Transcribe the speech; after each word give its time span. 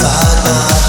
inside 0.00 0.44
my 0.44 0.79